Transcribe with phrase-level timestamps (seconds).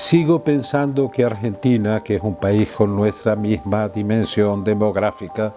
[0.00, 5.52] Sigo pensando que Argentina, que es un país con nuestra misma dimensión demográfica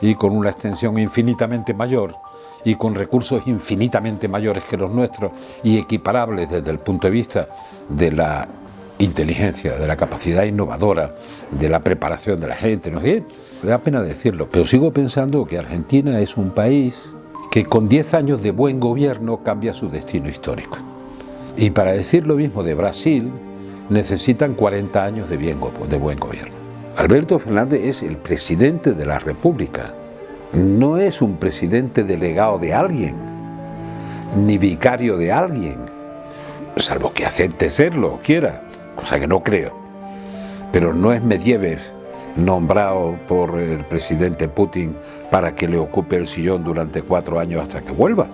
[0.00, 2.12] y con una extensión infinitamente mayor
[2.64, 5.30] y con recursos infinitamente mayores que los nuestros
[5.62, 7.48] y equiparables desde el punto de vista
[7.88, 8.48] de la
[8.98, 11.14] inteligencia, de la capacidad innovadora,
[11.52, 13.22] de la preparación de la gente, no sé,
[13.62, 17.14] me da pena decirlo, pero sigo pensando que Argentina es un país
[17.48, 20.78] que con 10 años de buen gobierno cambia su destino histórico.
[21.56, 23.30] Y para decir lo mismo de Brasil,
[23.90, 25.58] necesitan 40 años de, bien,
[25.88, 26.54] de buen gobierno.
[26.96, 29.92] Alberto Fernández es el presidente de la República,
[30.52, 33.16] no es un presidente delegado de alguien,
[34.36, 35.78] ni vicario de alguien,
[36.76, 38.62] salvo que acepte serlo o quiera,
[38.94, 39.76] cosa que no creo.
[40.72, 41.80] Pero no es Medvedev
[42.36, 44.96] nombrado por el presidente Putin
[45.30, 48.26] para que le ocupe el sillón durante cuatro años hasta que vuelva.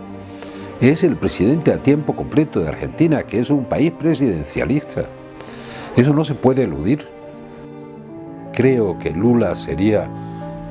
[0.80, 5.04] Es el presidente a tiempo completo de Argentina, que es un país presidencialista.
[5.96, 7.06] Eso no se puede eludir.
[8.52, 10.08] Creo que Lula sería,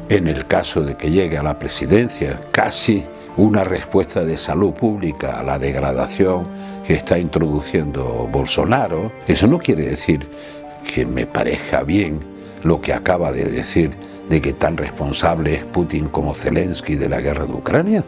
[0.09, 3.05] en el caso de que llegue a la presidencia, casi
[3.37, 6.45] una respuesta de salud pública a la degradación
[6.85, 9.11] que está introduciendo Bolsonaro.
[9.27, 10.27] Eso no quiere decir
[10.93, 12.19] que me parezca bien
[12.63, 13.91] lo que acaba de decir
[14.29, 18.03] de que tan responsable es Putin como Zelensky de la guerra de Ucrania.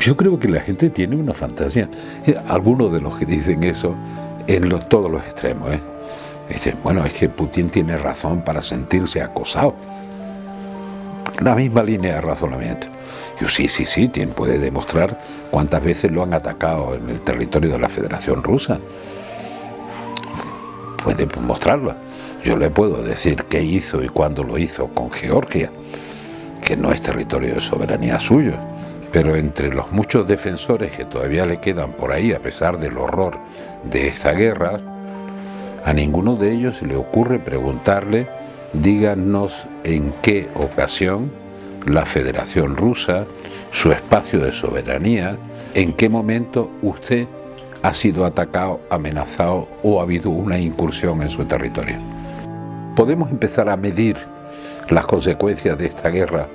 [0.00, 1.88] Yo creo que la gente tiene una fantasía.
[2.48, 3.94] Algunos de los que dicen eso
[4.46, 5.72] en todos los extremos.
[5.72, 5.80] ¿eh?
[6.82, 9.74] bueno, es que Putin tiene razón para sentirse acosado.
[11.40, 12.86] La misma línea de razonamiento.
[13.40, 15.18] Yo sí, sí, sí, puede demostrar
[15.50, 18.78] cuántas veces lo han atacado en el territorio de la Federación Rusa.
[21.02, 21.94] Puede mostrarlo.
[22.42, 25.70] Yo le puedo decir qué hizo y cuándo lo hizo con Georgia,
[26.64, 28.54] que no es territorio de soberanía suyo.
[29.16, 33.38] Pero entre los muchos defensores que todavía le quedan por ahí, a pesar del horror
[33.90, 34.76] de esta guerra,
[35.86, 38.28] a ninguno de ellos se le ocurre preguntarle,
[38.74, 41.32] díganos en qué ocasión
[41.86, 43.24] la Federación Rusa,
[43.70, 45.38] su espacio de soberanía,
[45.72, 47.26] en qué momento usted
[47.82, 51.96] ha sido atacado, amenazado o ha habido una incursión en su territorio.
[52.94, 54.18] Podemos empezar a medir
[54.90, 56.48] las consecuencias de esta guerra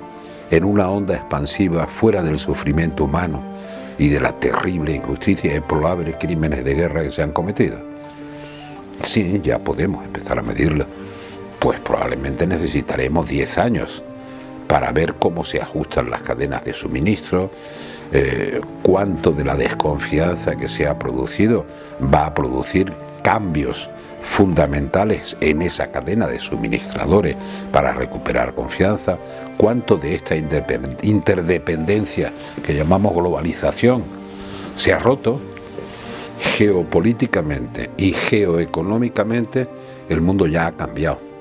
[0.52, 3.42] en una onda expansiva fuera del sufrimiento humano
[3.98, 7.78] y de la terrible injusticia y probables crímenes de guerra que se han cometido.
[9.02, 10.84] Sí, ya podemos empezar a medirlo,
[11.58, 14.04] pues probablemente necesitaremos 10 años
[14.68, 17.50] para ver cómo se ajustan las cadenas de suministro,
[18.12, 21.64] eh, cuánto de la desconfianza que se ha producido
[22.12, 23.90] va a producir cambios
[24.22, 27.36] fundamentales en esa cadena de suministradores
[27.72, 29.18] para recuperar confianza,
[29.56, 32.32] cuánto de esta interdependencia
[32.64, 34.04] que llamamos globalización
[34.76, 35.40] se ha roto,
[36.56, 39.68] geopolíticamente y geoeconómicamente
[40.08, 41.31] el mundo ya ha cambiado.